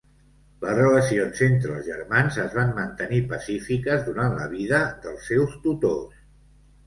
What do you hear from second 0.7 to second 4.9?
relacions entre els germans es van mantenir pacífiques durant la vida